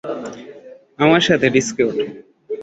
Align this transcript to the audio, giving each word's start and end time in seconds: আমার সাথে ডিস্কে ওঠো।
আমার 0.99 1.21
সাথে 1.27 1.47
ডিস্কে 1.49 1.83
ওঠো। 1.83 2.05